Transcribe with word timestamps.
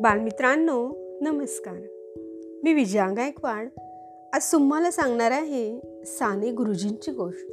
बालमित्रांनो 0.00 0.92
नमस्कार. 1.20 1.76
मी 2.64 2.72
विजया 2.72 3.08
गायकवाड. 3.16 3.68
आज 4.32 4.52
तुम्हाला 4.52 4.90
सांगणार 4.90 5.30
आहे 5.30 5.80
साने 6.04 6.52
गुरुजींची 6.52 7.12
गोष्ट. 7.12 7.46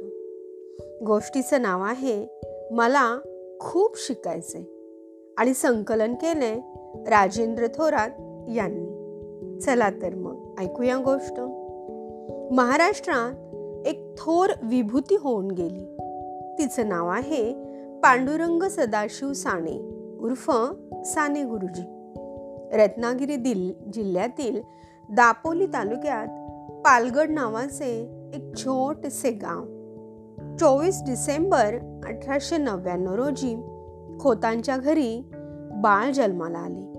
गोष्टीचं 1.04 1.62
नाव 1.62 1.82
आहे 1.82 2.26
मला 2.70 3.18
खूप 3.60 3.98
शिकायचे 3.98 4.58
आणि 5.38 5.54
संकलन 5.54 6.14
केले 6.14 6.54
राजेंद्र 7.10 7.66
थोरात 7.66 8.10
यांनी. 8.50 9.58
चला 9.60 9.90
तर 9.90 10.14
मग 10.14 10.54
ऐकूया 10.58 10.96
गोष्ट. 10.96 11.40
महाराष्ट्रात 12.54 13.86
एक 13.86 14.14
थोर 14.18 14.48
विभूती 14.62 15.16
होऊन 15.16 15.50
गेली. 15.50 15.96
तिचं 16.58 16.88
नाव 16.88 17.08
आहे 17.08 17.52
पांडुरंग 18.02 18.62
सदाशिव 18.62 19.32
साने 19.32 19.78
उर्फ 20.20 20.50
साने 21.04 21.44
गुरुजी. 21.44 21.97
रत्नागिरी 22.72 23.36
दिल 23.36 23.72
जिल्ह्यातील 23.92 24.62
दापोली 25.10 25.66
तालुक्यात 25.66 26.26
पालगड 26.84 27.30
नावाचे 27.30 28.10
एक 28.34 28.56
छोटेसे 28.56 29.30
गाव. 29.30 29.64
चोवीस 30.56 31.02
डिसेंबर 31.06 32.00
अठराशे 32.06 32.56
नव्याण्णव 32.56 33.14
रोजी 33.14 33.56
खोतांच्या 34.20 34.76
घरी 34.76 35.22
बाळ 35.74 36.12
जन्माला 36.12 36.58
आले. 36.58 36.92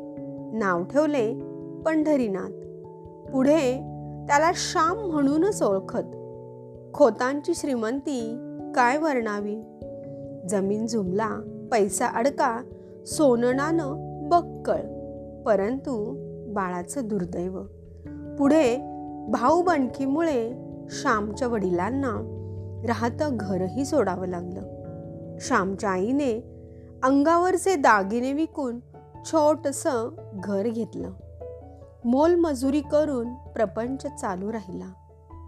नाव 0.58 0.84
ठेवले 0.84 1.34
पंढरीनाथ. 1.86 2.52
पुढे 3.30 3.76
त्याला 4.28 4.52
श्याम 4.56 4.98
म्हणूनच 4.98 5.64
ओळखत. 5.64 6.06
खोतांची 6.94 7.56
श्रीमंती 7.56 8.38
काय 8.76 8.98
वर्णावी? 8.98 9.62
जमीन 10.50 10.88
झुमला 10.88 11.30
पैसा 11.72 12.08
अडका 12.08 12.62
सोननानं 13.06 13.96
बक्कळ. 14.30 14.99
परंतु 15.46 16.16
बाळाचं 16.54 17.08
दुर्दैव. 17.08 17.64
पुढे 18.38 18.78
भाऊ 19.30 19.62
बंडकीमुळे 19.62 20.54
श्यामच्या 20.90 21.48
वडिलांना 21.48 22.36
राहतं 22.88 23.30
घरही 23.34 23.86
सोडावं 23.86 24.28
लागलं. 24.28 24.62
श्यामच्या 25.40 25.90
आईने 25.90 26.60
अंगावरचे 27.04 27.76
दागिने 27.76 28.34
विकून 28.34 28.80
छोटसं 29.26 30.10
घर 30.34 30.68
घेतलं. 30.68 31.12
मोलमजुरी 32.06 32.82
करून 32.82 33.34
प्रपंच 33.34 34.06
चालू 34.06 34.52
राहिला. 34.52 34.94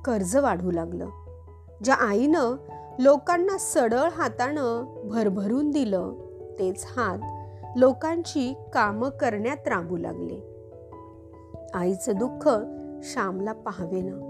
कर्ज 0.05 0.37
वाढू 0.37 0.71
लागलं. 0.71 1.07
ज्या 1.83 1.95
आईनं 1.95 2.55
लोकांना 2.99 3.57
सडळ 3.59 4.09
हातानं 4.11 5.01
भरभरून 5.05 5.71
दिलं 5.71 6.13
तेच 6.59 6.85
हात 6.97 7.19
लोकांची 7.75 8.53
कामं 8.73 9.09
करण्यात 9.09 9.67
राबू 9.67 9.97
लागले. 9.97 10.47
आईचं 11.73 12.13
दुःख 12.15 12.49
श्यामला 13.03 13.51
पाहावेना. 13.51 14.27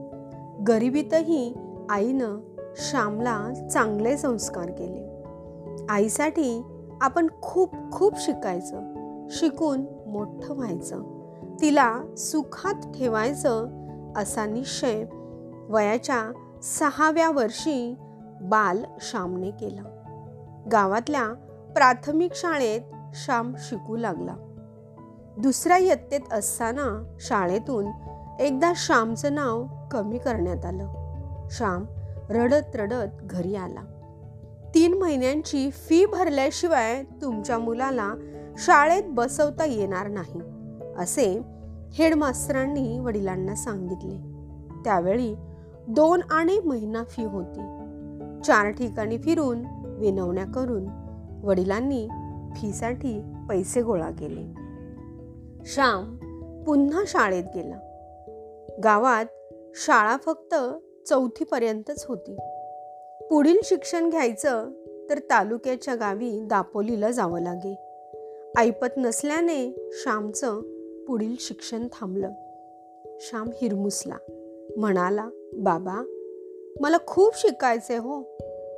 गरिबीतही 0.67 1.57
आईनं 1.89 2.39
श्यामला 2.75 3.67
चांगले 3.73 4.17
संस्कार 4.17 4.65
केले. 4.65 5.23
आईसाठी 5.89 6.63
आपण 7.01 7.27
खूप 7.41 7.75
खूप 7.91 8.13
शिकायचं 8.17 8.81
शिकून 9.29 9.85
मोठं 10.07 10.53
व्हायचं 10.53 11.03
तिला 11.61 12.15
सुखात 12.17 12.91
ठेवायचं 12.91 13.67
असा 14.17 14.45
निश्चय 14.45 15.05
वयाच्या 15.69 16.31
सहाव्या 16.63 17.31
वर्षी 17.31 17.95
बाल 18.41 18.83
श्यामने 19.01 19.51
केला. 19.51 19.83
गावातल्या 20.71 21.33
प्राथमिक 21.75 22.33
शाळेत 22.33 22.81
श्याम 23.13 23.53
शिकू 23.57 23.95
लागला. 23.97 24.35
दुसऱ्या 25.37 25.77
इयत्तेत 25.77 26.33
असताना 26.33 27.15
शाळेतून 27.19 27.87
एकदा 28.39 28.73
श्यामचं 28.75 29.35
नाव 29.35 29.65
कमी 29.91 30.17
करण्यात 30.17 30.65
आलं. 30.65 30.87
श्याम 31.51 31.85
रडत 32.29 32.75
रडत 32.75 33.21
घरी 33.21 33.55
आला. 33.55 33.81
तीन 34.75 34.97
महिन्यांची 34.97 35.71
फी 35.71 36.05
भरल्याशिवाय 36.05 37.03
तुमच्या 37.03 37.57
मुलाला 37.57 38.13
शाळेत 38.57 39.03
बसवता 39.07 39.65
येणार 39.65 40.07
नाही 40.07 40.41
असे 40.97 41.41
हेडमास्तरांनी 41.93 42.99
वडिलांना 42.99 43.55
सांगितले. 43.55 44.17
त्यावेळी 44.83 45.35
दोन 45.87 46.21
आणि 46.31 46.59
महिना 46.59 47.03
फी 47.03 47.23
होती. 47.23 47.77
चार 48.43 48.69
ठिकाणी 48.69 49.17
फिरून 49.17 49.63
विनवण्या 49.97 50.45
करून 50.45 50.87
वडिलांनी 51.43 52.07
फीसाठी 52.55 53.21
पैसे 53.49 53.81
गोळा 53.81 54.09
केले. 54.11 54.53
श्याम 55.65 56.17
पुन्हा 56.63 57.03
शाळेत 57.07 57.43
गेला. 57.55 57.79
गावात 58.83 59.25
शाळा 59.75 60.17
फक्त 60.17 60.55
चौथीपर्यंतच 61.07 62.05
होती. 62.05 62.37
पुढील 63.29 63.57
शिक्षण 63.63 64.09
घ्यायचं 64.09 64.69
तर 65.09 65.19
तालुक्याच्या 65.19 65.95
गावी 65.95 66.41
दापोलीला 66.41 67.11
जावं 67.11 67.41
लागे. 67.41 67.75
ऐपत 68.57 68.87
नसल्याने 68.97 69.89
श्यामचं 69.91 70.61
पुढील 71.05 71.35
शिक्षण 71.39 71.87
थांबलं. 71.87 72.29
श्याम 73.19 73.49
हिरमुसला. 73.61 74.15
म्हणाला 74.77 75.29
बाबा 75.57 76.03
मला 76.81 76.97
खूप 77.07 77.37
शिकायचे 77.37 77.97
हो. 77.97 78.23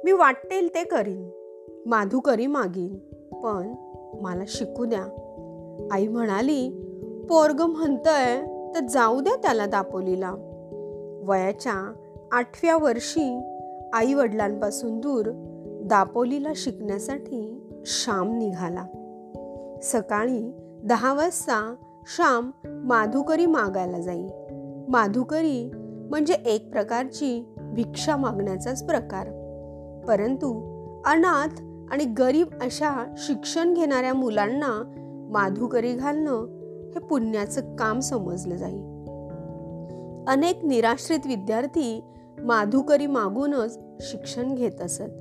मी 0.03 0.12
वाटेल 0.12 0.69
ते 0.75 0.83
करीन. 0.83 1.29
माधुकरी 1.85 2.47
मागीन. 2.47 3.12
पण 3.43 3.75
मला 4.21 4.43
शिकू 4.47 4.85
द्या. 4.85 5.05
आई 5.91 6.07
म्हणाली 6.07 6.69
पोरग 7.29 7.61
म्हणतंय 7.61 8.41
तर 8.75 8.79
जाऊ 8.79 9.21
द्या 9.21 9.35
त्याला 9.35 9.65
दापोलीला. 9.65 10.33
वयाच्या 11.23 11.93
आठव्या 12.31 12.77
वर्षी 12.77 13.39
आई 13.93 14.13
वडिलांपासून 14.13 14.99
दूर 14.99 15.31
दापोलीला 15.83 16.49
शिकण्यासाठी 16.55 17.69
श्याम 17.85 18.37
निघाला. 18.37 18.85
सकाळी 19.83 20.51
दहा 20.83 21.13
वाजता 21.13 21.75
श्याम 22.15 22.51
माधुकरी 22.65 23.45
मागायला 23.45 23.99
जाई. 23.99 24.27
माधुकरी 24.87 25.71
म्हणजे 26.09 26.33
एक 26.33 26.71
प्रकारची 26.71 27.53
भिक्षा 27.61 28.15
मागण्याचाच 28.15 28.85
प्रकार. 28.85 29.27
परंतु 30.07 30.73
अनाथ 31.05 31.72
आणि 31.93 32.05
गरीब 32.05 32.47
अशा 32.61 33.13
शिक्षण 33.17 33.73
घेणाऱ्या 33.73 34.13
मुलांना 34.13 34.83
माधुकरी 35.31 35.93
घालणं 35.93 36.45
हे 36.93 36.99
पुण्याचं 36.99 37.75
काम 37.75 37.99
समजलं 37.99 38.55
जाईल 38.55 38.81
अनेक 40.27 40.65
निराश्रित 40.65 41.19
विद्यार्थी 41.25 42.03
माधुकरी 42.39 43.05
मागूनच 43.05 43.79
शिक्षण 44.01 44.55
घेत 44.55 44.81
असत. 44.81 45.11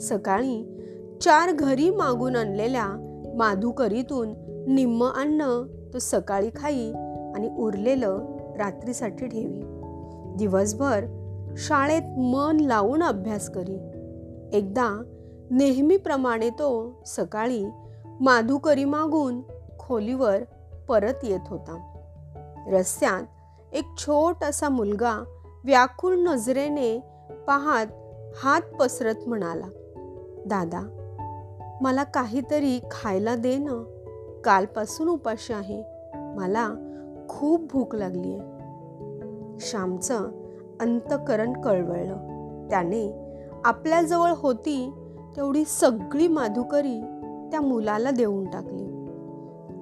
सकाळी 0.00 0.80
चार 1.20 1.52
घरी 1.52 1.90
मागून 1.90 2.36
आणलेल्या 2.36 2.86
माधुकरीतून 3.36 4.28
निम्म 4.68 5.04
अन्न 5.04 5.62
तो 5.94 5.98
सकाळी 5.98 6.50
खाई 6.56 6.92
आणि 7.34 7.48
उरलेलं 7.58 8.18
रात्रीसाठी 8.58 9.26
ठेवी. 9.26 9.60
दिवसभर 10.36 11.04
शाळेत 11.56 12.18
मन 12.18 12.56
लावून 12.60 13.02
अभ्यास 13.02 13.50
करी. 13.50 13.76
एकदा 14.52 15.02
नेहमीप्रमाणे 15.50 16.50
तो 16.50 17.02
सकाळी 17.06 17.66
माधुकरी 18.20 18.84
मागून 18.84 19.40
खोलीवर 19.78 20.36
परत 20.88 21.14
येत 21.22 21.40
होता. 21.46 21.90
रस्त्यात 22.66 23.22
एक 23.74 23.84
छोटासा 23.98 24.68
मुलगा 24.68 25.24
व्याकुळ 25.64 26.14
नजरेने 26.16 26.98
पाहत 27.46 27.86
हात 28.36 28.60
पसरत 28.80 29.14
म्हणाला 29.26 29.66
दादा 30.46 31.00
मला 31.80 32.04
काहीतरी 32.04 32.80
खायला 32.90 33.34
दे 33.34 33.56
ना. 33.56 33.84
कालपासून 34.44 35.08
उपाशी 35.08 35.52
आहे. 35.52 35.82
मला 36.36 36.68
खूप 37.28 37.72
भूक 37.72 37.94
लागली 37.94 38.34
आहे. 38.34 38.40
श्यामचं 39.60 40.28
अंतकरण 40.80 41.60
कळवळलं. 41.60 42.16
त्याने 42.70 43.34
आपल्याजवळ 43.64 44.30
होती 44.36 45.03
तेवढी 45.36 45.64
सगळी 45.64 46.28
माधुकरी 46.28 47.00
त्या 47.50 47.60
मुलाला 47.60 48.10
देऊन 48.10 48.50
टाकली. 48.50 48.84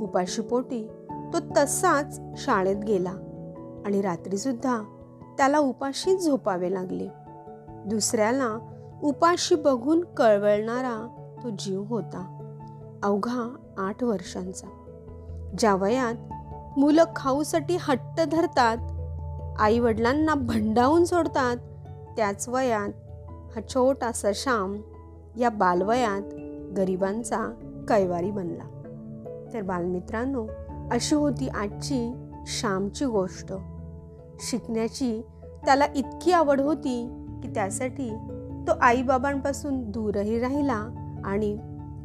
उपाशीपोटी 0.00 0.90
तो 1.10 1.38
तसाच 1.56 2.20
शाळेत 2.36 2.76
गेला 2.76 3.12
आणि 3.86 4.00
रात्रीसुद्धा 4.00 4.82
त्याला 5.38 5.58
उपाशीच 5.58 6.24
झोपावे 6.24 6.72
लागले. 6.72 7.08
दुसऱ्याला 7.86 8.58
उपाशी 9.02 9.54
बघून 9.54 10.04
कळवळणारा 10.04 11.08
तो 11.42 11.48
जीव 11.58 11.82
होता. 11.82 12.38
अवघा 13.02 13.56
आठ 13.78 14.04
वर्षांचा. 14.04 14.66
ज्या 15.58 15.74
वयात 15.74 16.14
मुलं 16.78 17.04
खाऊसाठी 17.16 17.76
हट्ट 17.80 18.20
धरतात 18.20 18.76
आई 19.60 19.78
वडिलांना 19.78 20.34
भंडावून 20.34 21.04
सोडतात 21.04 21.56
त्याच 22.16 22.48
वयात 22.48 22.88
हा 23.56 23.60
छोटासा 23.68 24.28
श्याम 24.34 24.80
या 25.38 25.48
बालवयात 25.48 26.34
गरिबांचा 26.76 27.38
कैवारी 27.88 28.30
बनला. 28.30 28.64
तर 29.54 29.62
बालमित्रांनो 29.62 30.46
अशी 30.90 31.14
होती 31.14 31.48
आजची 31.48 32.28
श्यामची 32.46 33.04
गोष्ट. 33.04 33.52
शिकण्याची 34.50 35.22
त्याला 35.64 35.86
इतकी 35.96 36.32
आवड 36.32 36.60
होती 36.60 37.26
की 37.42 37.48
त्यासाठी 37.48 38.10
तो 38.68 38.72
आईबाबांपासून 38.80 39.90
दूरही 39.90 40.38
राहिला 40.38 41.10
आणि 41.24 41.58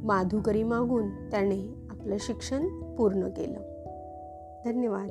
माधुकरी 0.03 0.63
मागून 0.63 1.29
त्याने 1.31 1.88
आपलं 1.89 2.15
शिक्षण 2.19 2.68
पूर्ण 2.68 3.27
केलं. 3.27 3.59
धन्यवाद. 4.65 5.09